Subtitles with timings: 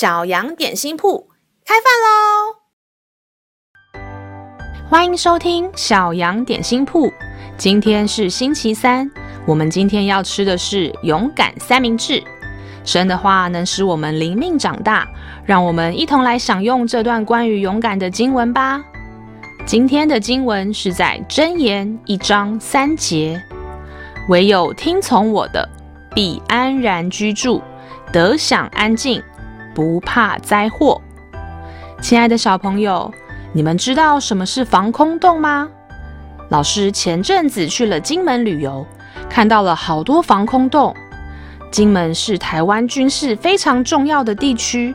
[0.00, 1.28] 小羊点心铺
[1.62, 2.56] 开饭喽！
[4.88, 7.12] 欢迎收听小羊点心铺。
[7.58, 9.10] 今天是星期三，
[9.46, 12.24] 我们今天要吃的是勇敢三明治。
[12.82, 15.06] 神的话能使我们灵命长大，
[15.44, 18.82] 让我们一同来享用这段关于勇敢的经文吧。
[19.66, 23.38] 今天的经文是在箴言一章三节，
[24.30, 25.68] 唯有听从我的，
[26.14, 27.60] 必安然居住，
[28.10, 29.22] 得享安静，
[29.74, 31.00] 不怕灾祸。
[32.00, 33.12] 亲爱的小朋友，
[33.52, 35.68] 你们知道什么是防空洞吗？
[36.48, 38.84] 老师前阵子去了金门旅游，
[39.28, 40.94] 看到了好多防空洞。
[41.70, 44.92] 金门是台湾军事非常重要的地区，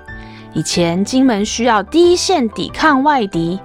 [0.53, 3.59] 以前金门需要第一线抵抗外敌。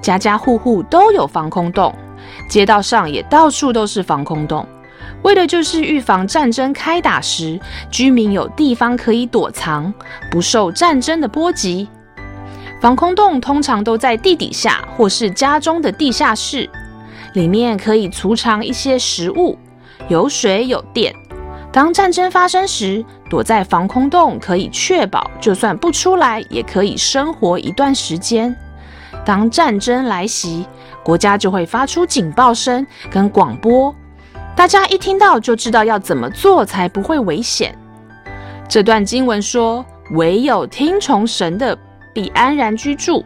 [0.00, 1.92] 家家户户都有防空洞，
[2.48, 4.64] 街道上也到处都是防空洞，
[5.22, 7.58] 为的就是预防战争开打时，
[7.90, 9.92] 居民有地方可以躲藏，
[10.30, 11.88] 不受战争的波及。
[12.80, 16.68] 防空洞通常都在地底下或是家中的地下室，
[17.32, 19.58] 里面可以储藏一些食物，
[20.08, 21.14] 有水有电。
[21.72, 28.54] 当战争发生时，躲在防空洞可以确保，就算不出来，也可以生活一段时间。
[29.24, 30.66] 当战争来袭，
[31.02, 33.92] 国家就会发出警报声跟广播，
[34.56, 37.76] 大家一听到就知道要怎么做才不会危险。
[38.68, 41.76] 这段经文说：“唯有听从神的，
[42.12, 43.24] 必安然居住。”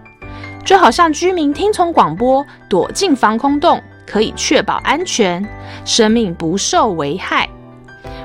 [0.64, 5.46] 就好像居民听从广播，躲进防空洞，可以确保安全，
[5.84, 7.48] 生命不受危害。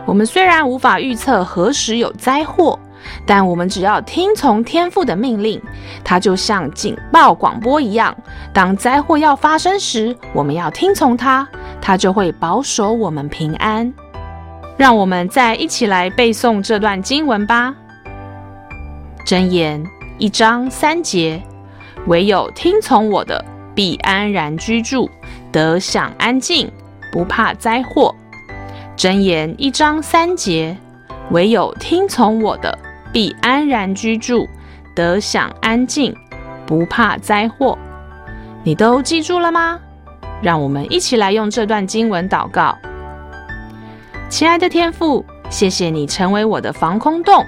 [0.06, 2.80] 我们虽然无法预测何时有灾祸。
[3.26, 5.62] 但我们只要听从天父的命令，
[6.06, 8.16] 它就像警报广播一样。
[8.54, 11.46] 当灾祸要发生时，我们要听从它，
[11.86, 13.94] 它就会保守我们平安。
[14.78, 17.76] 让我们再一起来背诵这段经文吧。
[19.26, 19.84] 箴言
[20.18, 21.44] 一章三节：
[22.08, 23.44] 唯有听从我的，
[23.76, 25.10] 必安然居住，
[25.52, 26.72] 得享安静，
[27.12, 28.16] 不怕灾祸。
[28.96, 30.76] 箴言一章三节：
[31.32, 32.80] 唯有听从我的。
[33.12, 34.50] 必安然居住，
[34.96, 36.16] 得享安静，
[36.66, 37.78] 不怕灾祸。
[38.64, 39.80] 你都记住了吗？
[40.44, 42.78] 让我们一起来用这段经文祷告。
[44.30, 47.46] 亲爱的天父，谢谢你成为我的防空洞，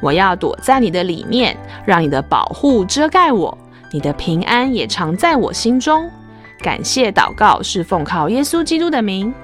[0.00, 3.58] 我要躲在你的里面，让你的保护遮盖我，
[3.90, 6.08] 你的平安也常在我心中。
[6.60, 9.34] 感谢祷告是奉靠耶稣基督的名，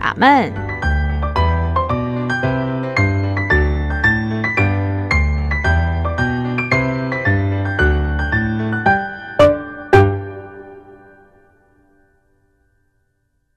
[0.00, 0.89] 阿门。